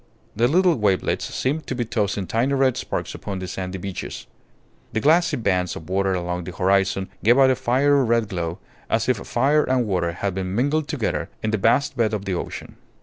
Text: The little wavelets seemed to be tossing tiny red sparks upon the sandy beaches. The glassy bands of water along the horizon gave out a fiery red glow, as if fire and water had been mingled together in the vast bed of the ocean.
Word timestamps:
The 0.35 0.47
little 0.47 0.77
wavelets 0.79 1.25
seemed 1.31 1.67
to 1.67 1.75
be 1.75 1.85
tossing 1.85 2.25
tiny 2.25 2.55
red 2.55 2.75
sparks 2.75 3.13
upon 3.13 3.37
the 3.37 3.47
sandy 3.47 3.77
beaches. 3.77 4.25
The 4.93 4.99
glassy 4.99 5.37
bands 5.37 5.75
of 5.75 5.91
water 5.91 6.11
along 6.15 6.45
the 6.45 6.51
horizon 6.53 7.07
gave 7.23 7.37
out 7.37 7.51
a 7.51 7.55
fiery 7.55 8.03
red 8.03 8.27
glow, 8.29 8.57
as 8.89 9.07
if 9.07 9.17
fire 9.17 9.63
and 9.63 9.85
water 9.85 10.11
had 10.13 10.33
been 10.33 10.55
mingled 10.55 10.87
together 10.87 11.29
in 11.43 11.51
the 11.51 11.59
vast 11.59 11.95
bed 11.95 12.15
of 12.15 12.25
the 12.25 12.33
ocean. 12.33 12.77